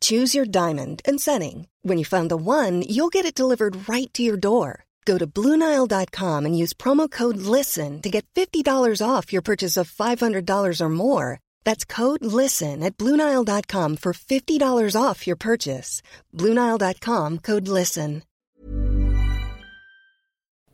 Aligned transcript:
Choose 0.00 0.34
your 0.34 0.44
diamond 0.44 1.00
and 1.08 1.18
setting. 1.18 1.66
When 1.82 1.96
you 1.96 2.04
find 2.04 2.30
the 2.30 2.36
one, 2.36 2.82
you'll 2.82 3.14
get 3.16 3.24
it 3.24 3.34
delivered 3.34 3.88
right 3.88 4.12
to 4.12 4.22
your 4.22 4.36
door. 4.36 4.84
Go 5.06 5.16
to 5.16 5.26
Bluenile.com 5.26 6.44
and 6.44 6.58
use 6.62 6.74
promo 6.74 7.10
code 7.10 7.38
LISTEN 7.38 8.02
to 8.02 8.10
get 8.10 8.26
$50 8.34 9.00
off 9.00 9.32
your 9.32 9.40
purchase 9.40 9.78
of 9.78 9.90
$500 9.90 10.80
or 10.82 10.88
more. 10.90 11.40
That's 11.64 11.86
code 11.86 12.22
LISTEN 12.22 12.82
at 12.82 12.98
Bluenile.com 12.98 13.96
for 13.96 14.12
$50 14.12 14.94
off 14.94 15.26
your 15.26 15.36
purchase. 15.36 16.02
Bluenile.com 16.34 17.38
code 17.38 17.68
LISTEN. 17.68 18.22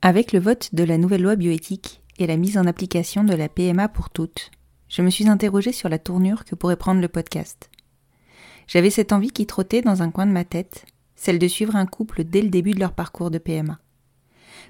Avec 0.03 0.33
le 0.33 0.41
vote 0.41 0.69
de 0.75 0.85
la 0.85 0.99
nouvelle 0.99 1.23
loi 1.23 1.35
bioéthique 1.35 2.03
et 2.19 2.27
la 2.27 2.37
mise 2.37 2.59
en 2.59 2.67
application 2.67 3.25
de 3.25 3.35
la 3.35 3.49
PMA 3.49 3.89
pour 3.89 4.11
toutes, 4.11 4.51
je 4.87 5.01
me 5.01 5.09
suis 5.09 5.31
interrogée 5.31 5.73
sur 5.73 5.89
la 5.89 5.99
tournure 5.99 6.45
que 6.45 6.55
pourrait 6.55 6.77
prendre 6.77 7.01
le 7.01 7.09
podcast. 7.09 7.71
J'avais 8.67 8.91
cette 8.91 9.13
envie 9.13 9.31
qui 9.31 9.47
trottait 9.47 9.83
dans 9.83 10.03
un 10.03 10.11
coin 10.11 10.27
de 10.27 10.33
ma 10.33 10.45
tête, 10.45 10.87
celle 11.17 11.39
de 11.39 11.49
suivre 11.49 11.77
un 11.77 11.87
couple 11.87 12.25
dès 12.25 12.43
le 12.43 12.49
début 12.49 12.73
de 12.73 12.81
leur 12.81 12.93
parcours 12.93 13.31
de 13.31 13.39
PMA. 13.39 13.79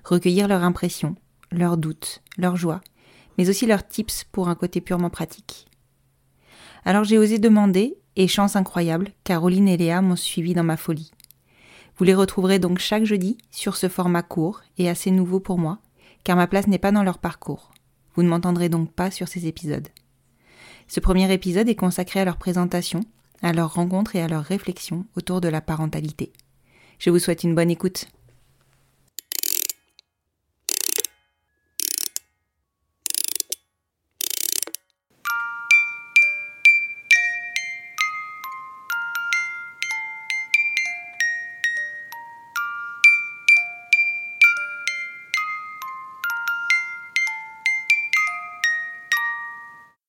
Recueillir 0.04 0.48
leurs 0.48 0.62
impressions, 0.62 1.16
leurs 1.50 1.76
doutes, 1.76 2.22
leurs 2.36 2.56
joies, 2.56 2.80
mais 3.38 3.48
aussi 3.48 3.66
leurs 3.66 3.86
tips 3.86 4.24
pour 4.24 4.48
un 4.48 4.54
côté 4.54 4.80
purement 4.80 5.10
pratique. 5.10 5.66
Alors 6.84 7.04
j'ai 7.04 7.18
osé 7.18 7.38
demander, 7.38 7.96
et 8.16 8.28
chance 8.28 8.56
incroyable, 8.56 9.12
Caroline 9.24 9.68
et 9.68 9.76
Léa 9.76 10.02
m'ont 10.02 10.16
suivi 10.16 10.54
dans 10.54 10.64
ma 10.64 10.76
folie. 10.76 11.10
Vous 11.96 12.04
les 12.04 12.14
retrouverez 12.14 12.58
donc 12.58 12.78
chaque 12.78 13.04
jeudi 13.04 13.38
sur 13.50 13.76
ce 13.76 13.88
format 13.88 14.22
court 14.22 14.62
et 14.78 14.88
assez 14.88 15.10
nouveau 15.10 15.40
pour 15.40 15.58
moi, 15.58 15.78
car 16.24 16.36
ma 16.36 16.46
place 16.46 16.66
n'est 16.66 16.78
pas 16.78 16.92
dans 16.92 17.02
leur 17.02 17.18
parcours. 17.18 17.72
Vous 18.14 18.22
ne 18.22 18.28
m'entendrez 18.28 18.68
donc 18.68 18.92
pas 18.92 19.10
sur 19.10 19.28
ces 19.28 19.46
épisodes. 19.46 19.88
Ce 20.86 21.00
premier 21.00 21.32
épisode 21.32 21.68
est 21.68 21.74
consacré 21.74 22.20
à 22.20 22.24
leur 22.24 22.36
présentation, 22.36 23.00
à 23.42 23.52
leur 23.52 23.74
rencontre 23.74 24.16
et 24.16 24.22
à 24.22 24.28
leur 24.28 24.44
réflexion 24.44 25.06
autour 25.16 25.40
de 25.40 25.48
la 25.48 25.60
parentalité. 25.60 26.32
Je 26.98 27.10
vous 27.10 27.18
souhaite 27.18 27.44
une 27.44 27.54
bonne 27.54 27.70
écoute. 27.70 28.06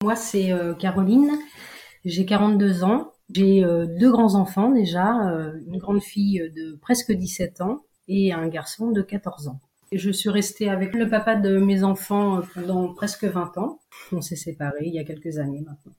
Moi, 0.06 0.16
c'est 0.16 0.52
euh, 0.52 0.76
Caroline. 0.76 1.32
J'ai 2.06 2.28
42 2.28 2.84
ans. 2.84 3.15
J'ai 3.34 3.64
euh, 3.64 3.86
deux 3.86 4.12
grands-enfants 4.12 4.70
déjà, 4.72 5.30
euh, 5.30 5.54
une 5.68 5.78
grande 5.78 6.02
fille 6.02 6.52
de 6.56 6.78
presque 6.82 7.12
17 7.12 7.62
ans 7.62 7.82
et 8.08 8.34
un 8.34 8.48
garçon 8.48 8.92
de 8.92 9.02
14 9.02 9.48
ans. 9.48 9.60
Et 9.92 9.98
je 9.98 10.12
suis 10.12 10.30
restée 10.30 10.70
avec 10.70 10.94
le 10.94 11.10
papa 11.10 11.36
de 11.36 11.58
mes 11.58 11.84
enfants 11.84 12.42
pendant 12.54 12.94
presque 12.94 13.24
20 13.24 13.58
ans. 13.58 13.80
On 14.12 14.22
s'est 14.22 14.36
séparés 14.36 14.86
il 14.86 14.94
y 14.94 15.00
a 15.00 15.04
quelques 15.04 15.38
années 15.38 15.62
maintenant. 15.66 15.94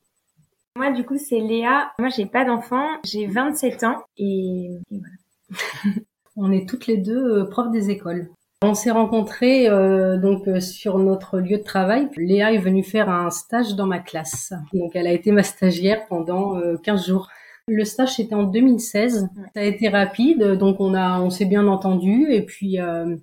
Moi, 0.77 0.93
du 0.93 1.05
coup, 1.05 1.17
c'est 1.17 1.41
Léa. 1.41 1.93
Moi, 1.99 2.11
j'ai 2.11 2.27
pas 2.27 2.45
d'enfants. 2.45 2.89
J'ai 3.05 3.27
27 3.27 3.85
ans 3.85 4.05
et, 4.19 4.71
et 4.91 4.99
voilà. 4.99 5.97
On 6.37 6.53
est 6.53 6.69
toutes 6.69 6.87
les 6.87 6.99
deux 6.99 7.49
profs 7.49 7.71
des 7.71 7.89
écoles. 7.91 8.29
On 8.63 8.73
s'est 8.73 8.91
rencontrés 8.91 9.69
euh, 9.69 10.17
donc 10.17 10.49
euh, 10.49 10.61
sur 10.61 10.99
notre 10.99 11.41
lieu 11.41 11.59
de 11.59 11.63
travail. 11.63 12.09
Léa 12.17 12.53
est 12.53 12.59
venue 12.59 12.83
faire 12.83 13.11
un 13.11 13.29
stage 13.29 13.75
dans 13.75 13.85
ma 13.87 13.99
classe. 13.99 14.55
Donc 14.73 14.97
elle 14.97 15.07
a 15.07 15.13
été 15.13 15.31
ma 15.31 15.43
stagiaire 15.43 16.07
pendant 16.07 16.57
euh, 16.57 16.79
15 16.83 17.07
jours. 17.07 17.29
Le 17.69 17.85
stage 17.85 18.17
c'était 18.17 18.35
en 18.35 18.45
2016. 18.45 19.29
Ça 19.53 19.61
a 19.61 19.63
été 19.63 19.91
rapide, 19.91 20.43
donc 20.55 20.81
on 20.81 20.95
a 20.95 21.21
on 21.21 21.29
s'est 21.29 21.45
bien 21.45 21.67
entendu 21.67 22.29
et 22.31 22.41
puis 22.41 22.81
euh, 22.81 23.17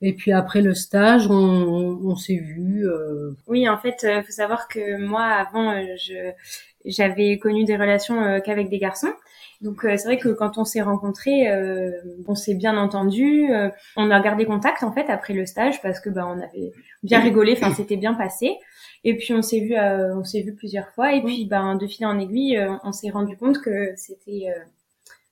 et 0.00 0.14
puis 0.14 0.32
après 0.32 0.62
le 0.62 0.74
stage, 0.74 1.26
on, 1.28 1.34
on, 1.34 2.16
s'est 2.16 2.40
vu. 2.42 2.88
Euh. 2.88 3.32
Oui, 3.46 3.68
en 3.68 3.76
fait, 3.76 4.04
faut 4.24 4.32
savoir 4.32 4.68
que 4.68 4.96
moi 4.96 5.22
avant, 5.24 5.80
je 5.96 6.32
j'avais 6.86 7.38
connu 7.38 7.64
des 7.64 7.76
relations 7.76 8.40
qu'avec 8.40 8.70
des 8.70 8.78
garçons. 8.78 9.12
Donc 9.62 9.84
euh, 9.84 9.96
c'est 9.96 10.04
vrai 10.04 10.18
que 10.18 10.28
quand 10.28 10.58
on 10.58 10.64
s'est 10.64 10.82
rencontrés, 10.82 11.48
euh, 11.48 11.92
on 12.26 12.34
s'est 12.34 12.54
bien 12.54 12.76
entendu. 12.76 13.48
Euh, 13.52 13.70
on 13.96 14.10
a 14.10 14.20
gardé 14.20 14.44
contact 14.44 14.82
en 14.82 14.92
fait 14.92 15.08
après 15.08 15.34
le 15.34 15.46
stage 15.46 15.80
parce 15.80 16.00
que 16.00 16.10
bah 16.10 16.26
on 16.26 16.40
avait 16.40 16.72
bien 17.04 17.20
rigolé, 17.20 17.54
enfin 17.56 17.72
c'était 17.72 17.96
bien 17.96 18.14
passé. 18.14 18.58
Et 19.04 19.16
puis 19.16 19.32
on 19.34 19.42
s'est 19.42 19.60
vu, 19.60 19.76
on 19.78 20.24
s'est 20.24 20.42
vu 20.42 20.54
plusieurs 20.54 20.88
fois. 20.90 21.14
Et 21.14 21.22
puis 21.22 21.46
ben 21.46 21.76
de 21.76 21.86
fil 21.86 22.06
en 22.06 22.18
aiguille, 22.18 22.60
on 22.82 22.92
s'est 22.92 23.10
rendu 23.10 23.36
compte 23.36 23.60
que 23.60 23.92
c'était 23.96 24.52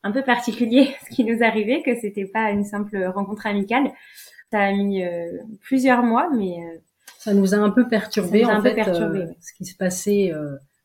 un 0.04 0.12
peu 0.12 0.22
particulier 0.22 0.94
ce 1.10 1.14
qui 1.14 1.24
nous 1.24 1.42
arrivait, 1.42 1.82
que 1.82 1.98
c'était 2.00 2.24
pas 2.24 2.50
une 2.50 2.64
simple 2.64 3.04
rencontre 3.06 3.46
amicale. 3.46 3.90
Ça 4.52 4.60
a 4.60 4.72
mis 4.72 5.04
plusieurs 5.60 6.04
mois, 6.04 6.28
mais 6.32 6.56
ça 7.18 7.34
nous 7.34 7.52
a 7.54 7.58
un 7.58 7.70
peu 7.70 7.88
perturbé 7.88 8.44
en 8.44 8.62
fait, 8.62 8.74
perturbé, 8.74 9.26
ce 9.40 9.52
qui 9.54 9.64
se 9.64 9.76
passait 9.76 10.32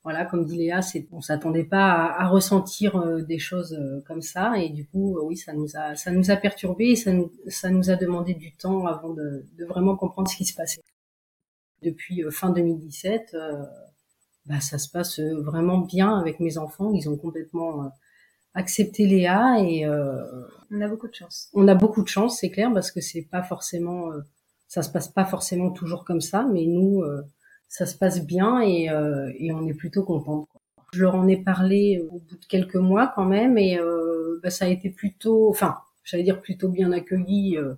voilà, 0.05 0.23
comme 0.23 0.45
dit 0.45 0.55
Léa, 0.55 0.83
c'est, 0.83 1.07
on 1.11 1.19
s'attendait 1.19 1.63
pas 1.63 2.13
à, 2.15 2.27
ressentir 2.27 2.95
euh, 2.95 3.23
des 3.23 3.39
choses 3.39 3.73
euh, 3.73 4.01
comme 4.05 4.21
ça, 4.21 4.53
et 4.59 4.69
du 4.69 4.85
coup, 4.85 5.17
euh, 5.17 5.23
oui, 5.23 5.35
ça 5.35 5.51
nous 5.51 5.75
a, 5.75 5.95
ça 5.95 6.11
nous 6.11 6.29
a 6.29 6.35
perturbé 6.35 6.89
et 6.89 6.95
ça 6.95 7.11
nous, 7.11 7.31
ça 7.47 7.71
nous 7.71 7.89
a 7.89 7.95
demandé 7.95 8.35
du 8.35 8.55
temps 8.55 8.85
avant 8.85 9.15
de, 9.15 9.47
de 9.57 9.65
vraiment 9.65 9.95
comprendre 9.95 10.29
ce 10.29 10.37
qui 10.37 10.45
se 10.45 10.53
passait. 10.53 10.79
Depuis 11.81 12.23
fin 12.29 12.51
2017, 12.51 13.35
bah, 14.45 14.59
ça 14.61 14.77
se 14.77 14.89
passe 14.89 15.19
vraiment 15.19 15.79
bien 15.79 16.19
avec 16.19 16.39
mes 16.39 16.59
enfants. 16.59 16.93
Ils 16.93 17.09
ont 17.09 17.17
complètement 17.17 17.91
accepté 18.53 19.05
Léa 19.05 19.59
et 19.59 19.87
on 19.87 20.81
a 20.81 20.87
beaucoup 20.87 21.07
de 21.07 21.13
chance. 21.13 21.49
On 21.53 21.67
a 21.67 21.75
beaucoup 21.75 22.01
de 22.01 22.07
chance, 22.07 22.39
c'est 22.39 22.49
clair, 22.49 22.71
parce 22.73 22.91
que 22.91 23.01
c'est 23.01 23.23
pas 23.23 23.43
forcément, 23.43 24.11
ça 24.67 24.81
se 24.83 24.89
passe 24.89 25.09
pas 25.09 25.25
forcément 25.25 25.71
toujours 25.71 26.05
comme 26.05 26.21
ça, 26.21 26.47
mais 26.51 26.65
nous 26.65 27.03
ça 27.67 27.85
se 27.85 27.97
passe 27.97 28.25
bien 28.25 28.61
et, 28.61 28.89
euh, 28.89 29.31
et 29.37 29.51
on 29.51 29.67
est 29.67 29.73
plutôt 29.73 30.03
contente. 30.03 30.47
Je 30.93 31.01
leur 31.01 31.15
en 31.15 31.27
ai 31.27 31.37
parlé 31.37 32.05
au 32.09 32.19
bout 32.19 32.37
de 32.37 32.45
quelques 32.45 32.75
mois 32.75 33.11
quand 33.15 33.25
même 33.25 33.57
et 33.57 33.77
euh, 33.77 34.39
bah, 34.41 34.49
ça 34.49 34.65
a 34.65 34.67
été 34.69 34.89
plutôt, 34.89 35.49
enfin, 35.49 35.77
j'allais 36.03 36.23
dire 36.23 36.41
plutôt 36.41 36.69
bien 36.69 36.91
accueilli. 36.91 37.57
Euh, 37.57 37.73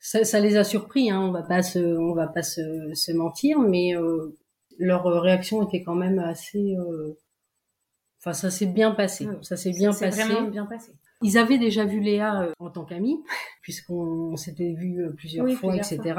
ça, 0.00 0.24
ça, 0.24 0.40
les 0.40 0.56
a 0.56 0.64
surpris, 0.64 1.10
hein, 1.10 1.20
on 1.20 1.30
va 1.30 1.42
pas 1.42 1.62
se, 1.62 1.78
on 1.78 2.14
va 2.14 2.26
pas 2.26 2.42
se, 2.42 2.92
se 2.94 3.12
mentir, 3.12 3.60
mais 3.60 3.94
euh, 3.96 4.36
leur 4.78 5.04
réaction 5.04 5.62
était 5.68 5.82
quand 5.82 5.94
même 5.94 6.18
assez. 6.18 6.74
Euh, 6.74 7.16
enfin, 8.20 8.32
ça 8.32 8.50
s'est 8.50 8.66
bien 8.66 8.92
passé. 8.92 9.28
ça 9.42 9.56
s'est 9.56 9.70
bien 9.72 9.92
passé. 9.92 10.22
Vraiment 10.24 10.48
bien 10.48 10.66
passé. 10.66 10.92
Ils 11.20 11.38
avaient 11.38 11.58
déjà 11.58 11.84
vu 11.84 12.00
Léa 12.00 12.48
en 12.58 12.70
tant 12.70 12.84
qu'amie, 12.84 13.22
puisqu'on 13.62 14.34
s'était 14.36 14.72
vu 14.72 15.06
plusieurs 15.16 15.48
fois, 15.52 15.76
etc. 15.76 16.14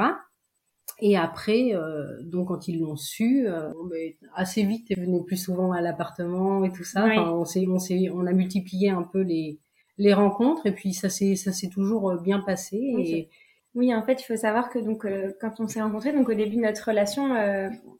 Et 1.00 1.16
après, 1.16 1.74
euh, 1.74 2.22
donc 2.22 2.48
quand 2.48 2.68
ils 2.68 2.78
l'ont 2.78 2.96
su, 2.96 3.46
euh, 3.48 3.72
ben, 3.90 4.12
assez 4.34 4.62
vite, 4.62 4.86
ils 4.90 5.00
venaient 5.00 5.22
plus 5.22 5.36
souvent 5.36 5.72
à 5.72 5.80
l'appartement 5.80 6.64
et 6.64 6.72
tout 6.72 6.84
ça. 6.84 7.04
Enfin, 7.04 7.30
on 7.32 7.44
s'est, 7.44 7.66
on 7.68 7.78
s'est, 7.78 8.10
on 8.12 8.26
a 8.26 8.32
multiplié 8.32 8.90
un 8.90 9.02
peu 9.02 9.20
les 9.20 9.58
les 9.96 10.12
rencontres 10.12 10.66
et 10.66 10.72
puis 10.72 10.92
ça 10.92 11.08
s'est 11.08 11.36
ça 11.36 11.52
s'est 11.52 11.68
toujours 11.68 12.10
euh, 12.10 12.16
bien 12.20 12.40
passé. 12.40 12.76
et... 12.76 13.28
Oui, 13.76 13.92
en 13.92 14.04
fait, 14.04 14.22
il 14.22 14.24
faut 14.24 14.36
savoir 14.36 14.70
que 14.70 14.78
donc 14.78 15.04
euh, 15.04 15.32
quand 15.40 15.58
on 15.58 15.66
s'est 15.66 15.82
rencontrés, 15.82 16.12
donc 16.12 16.28
au 16.28 16.34
début 16.34 16.54
de 16.54 16.60
notre 16.60 16.86
relation, 16.86 17.34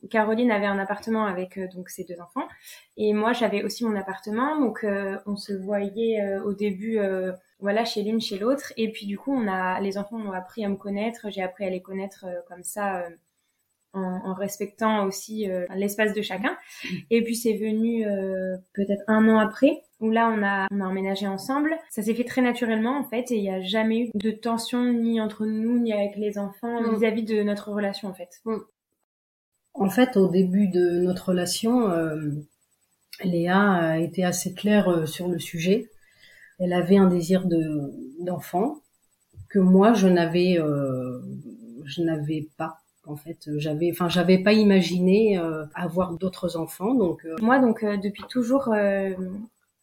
Caroline 0.09 0.53
avait 0.53 0.67
un 0.67 0.79
appartement 0.79 1.27
avec 1.27 1.59
donc 1.75 1.89
ses 1.89 2.05
deux 2.05 2.21
enfants 2.21 2.47
et 2.97 3.13
moi 3.13 3.33
j'avais 3.33 3.65
aussi 3.65 3.85
mon 3.85 3.97
appartement, 3.97 4.61
donc 4.61 4.87
on 5.27 5.35
se 5.35 5.53
voyait 5.53 6.39
au 6.45 6.53
début 6.53 7.01
voilà, 7.61 7.85
chez 7.85 8.03
l'une, 8.03 8.21
chez 8.21 8.39
l'autre. 8.39 8.73
Et 8.77 8.91
puis 8.91 9.07
du 9.07 9.19
coup, 9.19 9.33
on 9.33 9.49
a, 9.49 9.81
les 9.81 9.99
enfants 9.99 10.19
ont 10.19 10.33
appris 10.33 10.65
à 10.65 10.69
me 10.69 10.77
connaître, 10.77 11.29
j'ai 11.31 11.43
appris 11.43 11.65
à 11.65 11.71
les 11.71 11.83
connaître 11.83 12.27
euh, 12.27 12.41
comme 12.49 12.63
ça, 12.63 13.01
euh, 13.01 13.11
en, 13.95 14.35
respectant 14.35 15.07
aussi 15.07 15.49
euh, 15.49 15.67
l'espace 15.77 16.15
de 16.15 16.21
chacun. 16.21 16.57
Et 17.11 17.23
puis 17.23 17.37
c'est 17.37 17.57
venu 17.57 18.05
peut-être 18.73 19.05
un 19.07 19.29
an 19.29 19.39
après, 19.39 19.83
où 20.01 20.11
là 20.11 20.35
on 20.37 20.43
a, 20.43 20.67
on 20.73 20.81
a 20.81 20.85
emménagé 20.85 21.29
ensemble. 21.29 21.77
Ça 21.91 22.03
s'est 22.03 22.15
fait 22.15 22.25
très 22.25 22.43
naturellement 22.43 22.99
en 22.99 23.05
fait, 23.05 23.31
et 23.31 23.37
il 23.37 23.43
n'y 23.43 23.51
a 23.51 23.63
jamais 23.63 24.01
eu 24.01 24.11
de 24.15 24.33
tension 24.33 24.93
ni 24.93 25.21
entre 25.21 25.47
nous, 25.47 25.79
ni 25.79 25.93
avec 25.93 26.17
les 26.17 26.39
enfants 26.39 26.81
mm. 26.81 26.97
vis-à-vis 26.97 27.23
de 27.23 27.45
notre 27.45 27.71
relation 27.71 28.09
en 28.09 28.15
fait. 28.15 28.41
Mm. 28.45 28.57
En 29.75 29.91
fait, 29.91 30.17
au 30.17 30.29
début 30.29 30.69
de 30.69 30.99
notre 30.99 31.29
relation, 31.29 31.89
Léa 33.23 33.73
a 33.75 33.99
été 33.99 34.25
assez 34.25 34.55
claire 34.55 35.07
sur 35.09 35.29
le 35.29 35.39
sujet 35.39 35.89
elle 36.59 36.73
avait 36.73 36.97
un 36.97 37.09
désir 37.09 37.47
de 37.47 37.93
d'enfant 38.21 38.81
que 39.49 39.59
moi 39.59 39.93
je 39.93 40.09
n'avais 40.09 40.59
je 41.85 42.03
n'avais 42.03 42.49
pas 42.57 42.79
en 43.07 43.17
fait 43.17 43.51
j'avais 43.57 43.91
enfin 43.91 44.09
j'avais 44.09 44.39
pas 44.39 44.53
imaginé 44.53 45.39
avoir 45.75 46.15
d'autres 46.15 46.57
enfants 46.57 46.95
donc 46.95 47.27
moi 47.41 47.59
donc 47.59 47.85
depuis 47.85 48.25
toujours 48.29 48.73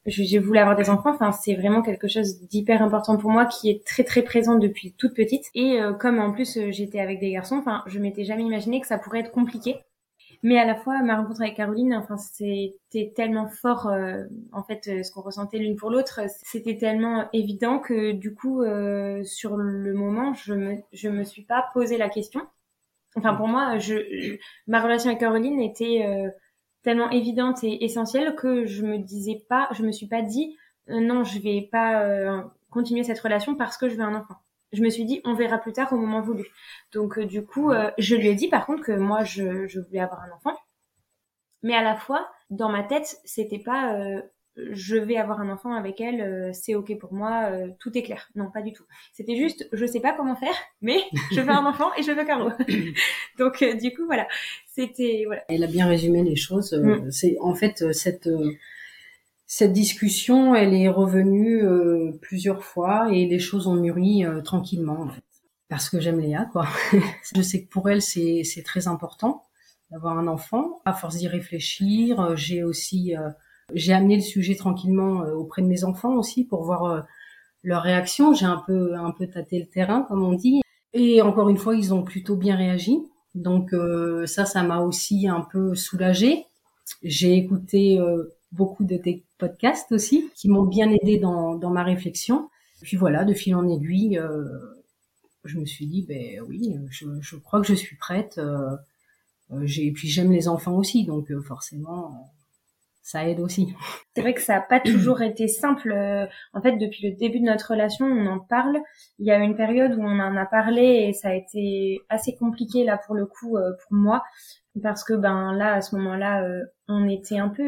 j'ai 0.05 0.39
voulu 0.39 0.57
avoir 0.57 0.75
des 0.75 0.89
enfants. 0.89 1.11
Enfin, 1.13 1.31
c'est 1.31 1.55
vraiment 1.55 1.81
quelque 1.81 2.07
chose 2.07 2.41
d'hyper 2.41 2.81
important 2.81 3.17
pour 3.17 3.29
moi, 3.29 3.45
qui 3.45 3.69
est 3.69 3.85
très 3.85 4.03
très 4.03 4.23
présent 4.23 4.55
depuis 4.55 4.93
toute 4.93 5.13
petite. 5.13 5.45
Et 5.53 5.79
euh, 5.79 5.93
comme 5.93 6.19
en 6.19 6.31
plus 6.31 6.57
euh, 6.57 6.71
j'étais 6.71 6.99
avec 6.99 7.19
des 7.19 7.31
garçons, 7.31 7.57
enfin, 7.57 7.83
je 7.87 7.99
m'étais 7.99 8.23
jamais 8.23 8.43
imaginé 8.43 8.81
que 8.81 8.87
ça 8.87 8.97
pourrait 8.97 9.19
être 9.19 9.31
compliqué. 9.31 9.75
Mais 10.43 10.57
à 10.57 10.65
la 10.65 10.75
fois, 10.75 11.01
ma 11.03 11.17
rencontre 11.17 11.41
avec 11.41 11.55
Caroline, 11.55 11.93
enfin, 11.93 12.17
c'était 12.17 13.13
tellement 13.15 13.47
fort, 13.47 13.87
euh, 13.87 14.23
en 14.51 14.63
fait, 14.63 15.03
ce 15.03 15.11
qu'on 15.11 15.21
ressentait 15.21 15.59
l'une 15.59 15.75
pour 15.75 15.91
l'autre, 15.91 16.21
c'était 16.43 16.77
tellement 16.77 17.29
évident 17.31 17.77
que 17.79 18.11
du 18.11 18.33
coup, 18.33 18.63
sur 19.23 19.57
le 19.57 19.93
moment, 19.93 20.33
je 20.33 20.53
me, 20.53 20.77
je 20.93 21.09
me 21.09 21.23
suis 21.23 21.43
pas 21.43 21.69
posé 21.73 21.97
la 21.97 22.09
question. 22.09 22.41
Enfin, 23.15 23.35
pour 23.35 23.47
moi, 23.47 23.77
je, 23.77 24.37
ma 24.67 24.81
relation 24.81 25.09
avec 25.09 25.19
Caroline 25.19 25.59
était 25.61 26.31
tellement 26.83 27.09
évidente 27.11 27.63
et 27.63 27.83
essentielle 27.83 28.35
que 28.35 28.65
je 28.65 28.83
me 28.83 28.97
disais 28.97 29.43
pas, 29.47 29.69
je 29.73 29.83
me 29.83 29.91
suis 29.91 30.07
pas 30.07 30.21
dit 30.21 30.57
euh, 30.89 30.99
non, 30.99 31.23
je 31.23 31.39
vais 31.39 31.69
pas 31.71 32.03
euh, 32.03 32.41
continuer 32.69 33.03
cette 33.03 33.19
relation 33.19 33.55
parce 33.55 33.77
que 33.77 33.89
je 33.89 33.95
veux 33.95 34.03
un 34.03 34.15
enfant. 34.15 34.35
Je 34.71 34.81
me 34.81 34.89
suis 34.89 35.05
dit 35.05 35.21
on 35.25 35.33
verra 35.33 35.57
plus 35.57 35.73
tard 35.73 35.91
au 35.93 35.97
moment 35.97 36.21
voulu. 36.21 36.45
Donc 36.93 37.17
euh, 37.17 37.25
du 37.25 37.45
coup, 37.45 37.71
je 37.97 38.15
lui 38.15 38.27
ai 38.27 38.35
dit 38.35 38.47
par 38.47 38.65
contre 38.65 38.83
que 38.83 38.91
moi 38.91 39.23
je, 39.23 39.67
je 39.67 39.79
voulais 39.79 39.99
avoir 39.99 40.21
un 40.21 40.31
enfant, 40.31 40.57
mais 41.63 41.75
à 41.75 41.83
la 41.83 41.95
fois 41.95 42.29
dans 42.49 42.69
ma 42.69 42.83
tête 42.83 43.17
c'était 43.25 43.59
pas 43.59 44.21
je 44.55 44.97
vais 44.97 45.17
avoir 45.17 45.39
un 45.39 45.49
enfant 45.49 45.73
avec 45.73 46.01
elle, 46.01 46.21
euh, 46.21 46.49
c'est 46.53 46.75
ok 46.75 46.97
pour 46.97 47.13
moi, 47.13 47.49
euh, 47.51 47.69
tout 47.79 47.97
est 47.97 48.03
clair. 48.03 48.29
Non, 48.35 48.51
pas 48.51 48.61
du 48.61 48.73
tout. 48.73 48.83
C'était 49.13 49.35
juste, 49.35 49.67
je 49.71 49.85
sais 49.85 50.01
pas 50.01 50.13
comment 50.13 50.35
faire, 50.35 50.53
mais 50.81 50.99
je 51.31 51.39
veux 51.39 51.49
un 51.49 51.65
enfant 51.65 51.89
et 51.97 52.03
je 52.03 52.11
veux 52.11 52.25
Caro. 52.25 52.51
Donc 53.39 53.61
euh, 53.61 53.75
du 53.75 53.93
coup 53.93 54.05
voilà, 54.05 54.27
c'était 54.67 55.23
voilà. 55.25 55.43
Elle 55.47 55.63
a 55.63 55.67
bien 55.67 55.87
résumé 55.87 56.23
les 56.23 56.35
choses. 56.35 56.73
Mm. 56.73 57.11
C'est 57.11 57.37
en 57.39 57.55
fait 57.55 57.93
cette 57.93 58.29
cette 59.53 59.73
discussion, 59.73 60.55
elle 60.55 60.73
est 60.73 60.87
revenue 60.87 61.65
plusieurs 62.21 62.63
fois 62.63 63.11
et 63.11 63.25
les 63.25 63.39
choses 63.39 63.67
ont 63.67 63.75
mûri 63.75 64.23
tranquillement 64.45 65.01
en 65.01 65.09
fait. 65.09 65.23
Parce 65.67 65.89
que 65.89 65.99
j'aime 65.99 66.21
Léa 66.21 66.45
quoi. 66.45 66.67
je 67.35 67.41
sais 67.41 67.63
que 67.63 67.69
pour 67.69 67.89
elle 67.89 68.01
c'est 68.01 68.63
très 68.63 68.87
important 68.87 69.43
d'avoir 69.89 70.17
un 70.17 70.27
enfant. 70.27 70.81
À 70.85 70.93
force 70.93 71.17
d'y 71.17 71.27
réfléchir, 71.27 72.37
j'ai 72.37 72.63
aussi 72.63 73.13
j'ai 73.73 73.93
amené 73.93 74.15
le 74.15 74.21
sujet 74.21 74.55
tranquillement 74.55 75.23
euh, 75.23 75.33
auprès 75.33 75.61
de 75.61 75.67
mes 75.67 75.83
enfants 75.83 76.15
aussi 76.15 76.43
pour 76.43 76.63
voir 76.63 76.85
euh, 76.85 77.01
leur 77.63 77.83
réaction. 77.83 78.33
J'ai 78.33 78.45
un 78.45 78.61
peu 78.65 78.95
un 78.95 79.11
peu 79.11 79.27
tâté 79.27 79.59
le 79.59 79.67
terrain, 79.67 80.03
comme 80.07 80.23
on 80.23 80.33
dit. 80.33 80.61
Et 80.93 81.21
encore 81.21 81.49
une 81.49 81.57
fois, 81.57 81.75
ils 81.75 81.93
ont 81.93 82.03
plutôt 82.03 82.35
bien 82.35 82.55
réagi. 82.55 82.97
Donc 83.33 83.73
euh, 83.73 84.25
ça, 84.25 84.45
ça 84.45 84.63
m'a 84.63 84.79
aussi 84.79 85.27
un 85.27 85.41
peu 85.41 85.75
soulagée. 85.75 86.45
J'ai 87.03 87.35
écouté 87.35 87.99
beaucoup 88.51 88.83
de 88.83 88.97
tes 88.97 89.23
podcasts 89.37 89.91
aussi, 89.91 90.29
qui 90.35 90.49
m'ont 90.49 90.65
bien 90.65 90.89
aidé 90.91 91.17
dans, 91.17 91.55
dans 91.55 91.69
ma 91.69 91.83
réflexion. 91.83 92.49
Puis 92.81 92.97
voilà, 92.97 93.23
de 93.25 93.33
fil 93.33 93.55
en 93.55 93.67
aiguille, 93.67 94.19
je 95.45 95.57
me 95.57 95.65
suis 95.65 95.87
dit, 95.87 96.03
ben 96.07 96.41
oui, 96.47 96.75
je, 96.89 97.05
je 97.21 97.35
crois 97.35 97.61
que 97.61 97.67
je 97.67 97.75
suis 97.75 97.95
prête. 97.95 98.39
j'ai, 99.61 99.91
puis 99.91 100.07
j'aime 100.07 100.31
les 100.31 100.47
enfants 100.47 100.77
aussi, 100.77 101.05
donc 101.05 101.31
forcément, 101.41 102.31
ça 103.01 103.27
aide 103.27 103.39
aussi. 103.39 103.73
C'est 104.15 104.21
vrai 104.21 104.33
que 104.33 104.41
ça 104.41 104.55
n'a 104.55 104.61
pas 104.61 104.79
toujours 104.79 105.21
été 105.21 105.47
simple. 105.47 105.91
Euh, 105.91 106.25
en 106.53 106.61
fait, 106.61 106.77
depuis 106.77 107.09
le 107.09 107.15
début 107.15 107.39
de 107.39 107.45
notre 107.45 107.71
relation, 107.71 108.05
on 108.05 108.27
en 108.27 108.39
parle. 108.39 108.77
Il 109.19 109.25
y 109.25 109.31
a 109.31 109.39
eu 109.39 109.43
une 109.43 109.55
période 109.55 109.93
où 109.93 110.01
on 110.01 110.19
en 110.19 110.37
a 110.37 110.45
parlé 110.45 111.07
et 111.07 111.13
ça 111.13 111.29
a 111.29 111.33
été 111.33 111.99
assez 112.09 112.35
compliqué 112.35 112.83
là 112.83 112.99
pour 113.05 113.15
le 113.15 113.25
coup 113.25 113.57
euh, 113.57 113.71
pour 113.71 113.97
moi 113.97 114.23
parce 114.81 115.03
que 115.03 115.13
ben 115.13 115.53
là 115.53 115.73
à 115.73 115.81
ce 115.81 115.95
moment-là, 115.97 116.43
euh, 116.43 116.61
on 116.87 117.09
était 117.09 117.39
un 117.39 117.49
peu 117.49 117.63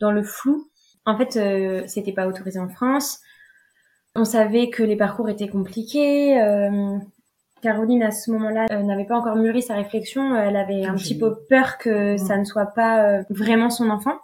dans 0.00 0.10
le 0.10 0.22
flou. 0.22 0.68
En 1.04 1.16
fait, 1.16 1.32
c'était 1.88 2.12
pas 2.12 2.26
autorisé 2.26 2.58
en 2.58 2.68
France. 2.68 3.20
On 4.14 4.24
savait 4.24 4.68
que 4.68 4.82
les 4.82 4.96
parcours 4.96 5.28
étaient 5.28 5.48
compliqués. 5.48 6.36
Caroline, 7.60 8.02
à 8.02 8.10
ce 8.10 8.30
moment-là, 8.32 8.66
n'avait 8.82 9.04
pas 9.04 9.16
encore 9.16 9.36
mûri 9.36 9.62
sa 9.62 9.74
réflexion. 9.74 10.36
Elle 10.36 10.56
avait 10.56 10.84
un 10.84 10.94
petit 10.94 11.16
peu 11.16 11.36
peur 11.48 11.78
que 11.78 12.16
ça 12.16 12.36
ne 12.36 12.44
soit 12.44 12.66
pas 12.66 13.22
vraiment 13.30 13.70
son 13.70 13.88
enfant 13.90 14.18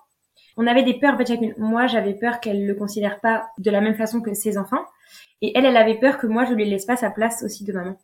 on 0.58 0.66
avait 0.66 0.82
des 0.82 0.94
peurs, 0.94 1.14
en 1.14 1.16
fait, 1.16 1.26
chacune. 1.26 1.54
Moi, 1.56 1.86
j'avais 1.86 2.14
peur 2.14 2.40
qu'elle 2.40 2.66
le 2.66 2.74
considère 2.74 3.20
pas 3.20 3.48
de 3.58 3.70
la 3.70 3.80
même 3.80 3.94
façon 3.94 4.20
que 4.20 4.34
ses 4.34 4.58
enfants. 4.58 4.84
Et 5.40 5.56
elle, 5.56 5.64
elle 5.64 5.76
avait 5.76 5.94
peur 5.94 6.18
que 6.18 6.26
moi, 6.26 6.44
je 6.44 6.52
lui 6.52 6.68
laisse 6.68 6.84
pas 6.84 6.96
sa 6.96 7.10
place 7.10 7.44
aussi 7.44 7.64
de 7.64 7.72
maman. 7.72 7.96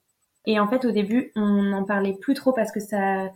Et 0.46 0.60
en 0.60 0.68
fait, 0.68 0.84
au 0.84 0.92
début, 0.92 1.32
on 1.34 1.62
n'en 1.62 1.84
parlait 1.84 2.14
plus 2.14 2.34
trop 2.34 2.52
parce 2.52 2.70
que 2.70 2.78
ça, 2.78 3.28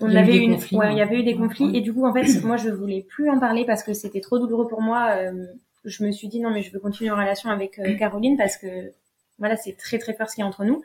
on 0.00 0.10
il 0.10 0.16
avait 0.18 0.36
une, 0.36 0.58
ouais, 0.72 0.92
il 0.92 0.98
y 0.98 1.00
avait 1.00 1.20
eu 1.20 1.22
des 1.22 1.34
conflits. 1.34 1.74
Et 1.74 1.80
du 1.80 1.94
coup, 1.94 2.04
en 2.04 2.12
fait, 2.12 2.26
moi, 2.44 2.58
je 2.58 2.68
voulais 2.68 3.06
plus 3.08 3.30
en 3.30 3.38
parler 3.38 3.64
parce 3.64 3.82
que 3.82 3.94
c'était 3.94 4.20
trop 4.20 4.38
douloureux 4.38 4.68
pour 4.68 4.82
moi. 4.82 5.12
Euh, 5.16 5.46
je 5.84 6.04
me 6.04 6.12
suis 6.12 6.28
dit 6.28 6.40
non, 6.40 6.50
mais 6.50 6.62
je 6.62 6.70
veux 6.72 6.78
continuer 6.78 7.10
en 7.10 7.16
relation 7.16 7.48
avec 7.48 7.78
euh, 7.78 7.94
Caroline 7.96 8.36
parce 8.36 8.58
que 8.58 8.92
voilà, 9.38 9.56
c'est 9.56 9.76
très 9.76 9.98
très 9.98 10.14
fort 10.14 10.28
ce 10.28 10.34
qu'il 10.34 10.42
y 10.42 10.44
a 10.44 10.48
entre 10.48 10.64
nous. 10.64 10.82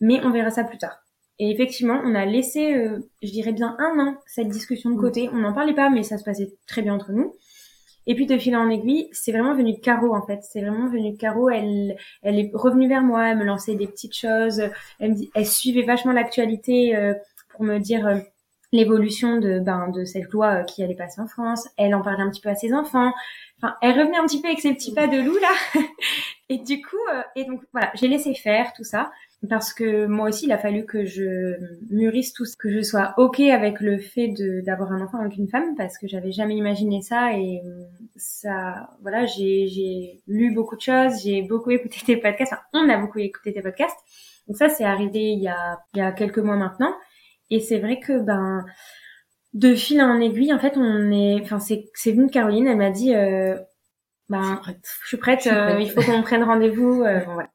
Mais 0.00 0.20
on 0.24 0.30
verra 0.30 0.50
ça 0.50 0.64
plus 0.64 0.78
tard. 0.78 1.05
Et 1.38 1.50
effectivement, 1.50 2.00
on 2.04 2.14
a 2.14 2.24
laissé, 2.24 2.74
euh, 2.74 2.98
je 3.22 3.30
dirais 3.30 3.52
bien 3.52 3.76
un 3.78 3.98
an, 3.98 4.16
cette 4.26 4.48
discussion 4.48 4.90
de 4.90 4.98
côté. 4.98 5.28
On 5.32 5.36
n'en 5.36 5.52
parlait 5.52 5.74
pas, 5.74 5.90
mais 5.90 6.02
ça 6.02 6.16
se 6.16 6.24
passait 6.24 6.52
très 6.66 6.82
bien 6.82 6.94
entre 6.94 7.12
nous. 7.12 7.34
Et 8.06 8.14
puis 8.14 8.26
de 8.26 8.38
fil 8.38 8.56
en 8.56 8.70
aiguille, 8.70 9.08
c'est 9.12 9.32
vraiment 9.32 9.54
venu 9.54 9.72
de 9.72 9.80
Caro 9.80 10.14
en 10.14 10.24
fait. 10.24 10.40
C'est 10.42 10.60
vraiment 10.60 10.88
venu 10.88 11.12
de 11.12 11.16
Caro. 11.16 11.50
Elle, 11.50 11.96
elle 12.22 12.38
est 12.38 12.50
revenue 12.54 12.88
vers 12.88 13.02
moi, 13.02 13.30
elle 13.30 13.38
me 13.38 13.44
lançait 13.44 13.74
des 13.74 13.88
petites 13.88 14.16
choses. 14.16 14.62
Elle 15.00 15.10
me 15.10 15.16
dit, 15.16 15.30
elle 15.34 15.46
suivait 15.46 15.82
vachement 15.82 16.12
l'actualité 16.12 16.96
euh, 16.96 17.14
pour 17.50 17.64
me 17.64 17.78
dire 17.78 18.06
euh, 18.06 18.18
l'évolution 18.72 19.38
de 19.38 19.58
ben 19.58 19.88
de 19.88 20.04
cette 20.04 20.30
loi 20.30 20.62
qui 20.62 20.84
allait 20.84 20.94
passer 20.94 21.20
en 21.20 21.26
France. 21.26 21.68
Elle 21.76 21.94
en 21.94 22.02
parlait 22.02 22.22
un 22.22 22.30
petit 22.30 22.40
peu 22.40 22.48
à 22.48 22.54
ses 22.54 22.72
enfants. 22.72 23.12
Enfin, 23.58 23.74
elle 23.82 23.98
revenait 23.98 24.18
un 24.18 24.26
petit 24.26 24.40
peu 24.40 24.46
avec 24.46 24.60
ses 24.60 24.72
petits 24.72 24.94
pas 24.94 25.08
de 25.08 25.18
loup 25.18 25.38
là. 25.38 25.82
et 26.48 26.58
du 26.58 26.80
coup, 26.82 26.96
et 27.34 27.44
donc 27.44 27.60
voilà, 27.72 27.90
j'ai 27.94 28.06
laissé 28.06 28.34
faire 28.34 28.72
tout 28.72 28.84
ça 28.84 29.10
parce 29.48 29.72
que 29.72 30.06
moi 30.06 30.28
aussi, 30.28 30.46
il 30.46 30.52
a 30.52 30.58
fallu 30.58 30.86
que 30.86 31.04
je 31.04 31.56
mûrisse 31.90 32.32
tout, 32.32 32.44
que 32.58 32.70
je 32.70 32.80
sois 32.80 33.14
ok 33.18 33.40
avec 33.40 33.80
le 33.80 33.98
fait 33.98 34.28
de 34.28 34.60
d'avoir 34.62 34.92
un 34.92 35.00
enfant 35.02 35.18
avec 35.18 35.36
une 35.36 35.48
femme, 35.48 35.74
parce 35.76 35.98
que 35.98 36.08
j'avais 36.08 36.32
jamais 36.32 36.56
imaginé 36.56 37.02
ça 37.02 37.32
et 37.36 37.60
ça, 38.16 38.90
voilà, 39.02 39.26
j'ai 39.26 39.68
j'ai 39.68 40.22
lu 40.26 40.52
beaucoup 40.54 40.76
de 40.76 40.80
choses, 40.80 41.22
j'ai 41.22 41.42
beaucoup 41.42 41.70
écouté 41.70 41.98
tes 42.04 42.16
podcasts, 42.16 42.52
enfin, 42.54 42.62
on 42.72 42.88
a 42.88 42.98
beaucoup 42.98 43.18
écouté 43.18 43.52
tes 43.52 43.62
podcasts, 43.62 43.98
donc 44.48 44.56
ça 44.56 44.68
c'est 44.68 44.84
arrivé 44.84 45.32
il 45.32 45.42
y 45.42 45.48
a 45.48 45.78
il 45.94 45.98
y 45.98 46.02
a 46.02 46.12
quelques 46.12 46.38
mois 46.38 46.56
maintenant, 46.56 46.94
et 47.50 47.60
c'est 47.60 47.78
vrai 47.78 48.00
que 48.00 48.18
ben 48.20 48.64
de 49.54 49.74
fil 49.74 50.02
en 50.02 50.20
aiguille, 50.20 50.52
en 50.52 50.58
fait, 50.58 50.74
on 50.76 51.10
est, 51.10 51.40
enfin 51.42 51.58
c'est 51.60 51.88
c'est 51.94 52.12
venu 52.12 52.28
Caroline, 52.30 52.66
elle 52.66 52.76
m'a 52.76 52.90
dit 52.90 53.14
euh, 53.14 53.56
ben 54.28 54.60
je 55.02 55.08
suis 55.08 55.16
prête, 55.16 55.46
euh, 55.46 55.78
il 55.80 55.90
faut 55.90 56.02
qu'on 56.02 56.22
prenne 56.22 56.42
rendez-vous, 56.42 57.02
euh, 57.02 57.24
bon, 57.24 57.34
voilà. 57.34 57.48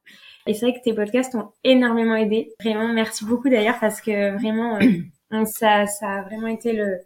Et 0.46 0.54
c'est 0.54 0.66
vrai 0.66 0.78
que 0.78 0.82
tes 0.82 0.94
podcasts 0.94 1.34
ont 1.34 1.52
énormément 1.64 2.16
aidé. 2.16 2.52
Vraiment, 2.60 2.92
merci 2.92 3.24
beaucoup 3.24 3.48
d'ailleurs 3.48 3.78
parce 3.80 4.00
que 4.00 4.36
vraiment, 4.38 4.78
euh, 4.80 5.44
ça, 5.46 5.86
ça 5.86 6.18
a 6.18 6.22
vraiment 6.22 6.48
été 6.48 6.72
le. 6.72 6.98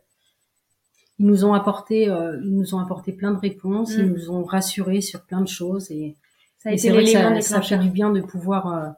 Ils 1.19 1.27
nous 1.27 1.45
ont 1.45 1.55
apporté, 1.55 2.09
euh, 2.09 2.39
ils 2.45 2.55
nous 2.55 2.75
ont 2.75 2.79
apporté 2.79 3.13
plein 3.13 3.33
de 3.33 3.39
réponses. 3.39 3.95
Ils 3.95 4.07
mm. 4.07 4.13
nous 4.13 4.31
ont 4.31 4.45
rassurés 4.45 5.01
sur 5.01 5.25
plein 5.25 5.41
de 5.41 5.49
choses 5.49 5.91
et, 5.91 6.17
ça 6.59 6.71
a 6.71 6.73
été 6.73 6.91
vrai 6.91 7.07
ça, 7.07 7.41
ça 7.43 7.63
fait 7.63 7.79
du 7.79 7.91
bien 7.91 8.11
de 8.11 8.21
pouvoir 8.21 8.67
euh, 8.67 8.89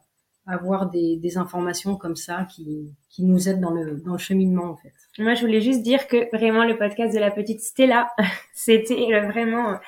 avoir 0.46 0.88
des, 0.88 1.16
des, 1.16 1.36
informations 1.36 1.96
comme 1.96 2.16
ça 2.16 2.46
qui, 2.50 2.94
qui 3.10 3.24
nous 3.24 3.48
aident 3.48 3.60
dans 3.60 3.72
le, 3.72 4.00
dans 4.00 4.12
le 4.12 4.18
cheminement 4.18 4.70
en 4.70 4.76
fait. 4.76 4.94
Moi, 5.18 5.34
je 5.34 5.42
voulais 5.42 5.60
juste 5.60 5.82
dire 5.82 6.08
que 6.08 6.34
vraiment 6.34 6.64
le 6.64 6.78
podcast 6.78 7.14
de 7.14 7.20
la 7.20 7.30
petite 7.30 7.60
Stella, 7.60 8.08
c'était 8.54 9.20
vraiment 9.20 9.78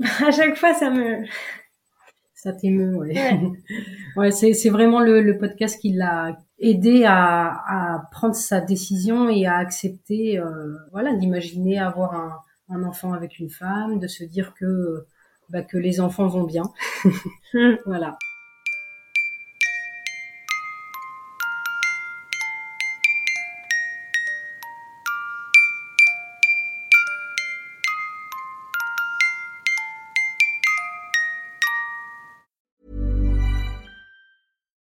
à 0.02 0.30
chaque 0.30 0.56
fois 0.56 0.74
ça 0.74 0.90
me 0.90 1.24
ça 2.42 2.52
t'émeut, 2.52 2.94
ouais. 2.96 3.14
Ouais, 4.16 4.30
c'est, 4.30 4.52
c'est 4.54 4.70
vraiment 4.70 5.00
le, 5.00 5.20
le 5.20 5.38
podcast 5.38 5.80
qui 5.80 5.92
l'a 5.92 6.36
aidé 6.58 7.04
à, 7.04 7.46
à 7.68 8.08
prendre 8.10 8.34
sa 8.34 8.60
décision 8.60 9.28
et 9.28 9.46
à 9.46 9.56
accepter, 9.56 10.38
euh, 10.38 10.74
voilà, 10.92 11.14
d'imaginer 11.14 11.78
avoir 11.78 12.14
un, 12.14 12.38
un 12.70 12.82
enfant 12.84 13.12
avec 13.12 13.38
une 13.38 13.50
femme, 13.50 13.98
de 13.98 14.06
se 14.06 14.24
dire 14.24 14.54
que, 14.54 15.06
bah, 15.48 15.62
que 15.62 15.78
les 15.78 16.00
enfants 16.00 16.26
vont 16.26 16.44
bien. 16.44 16.64
voilà. 17.86 18.16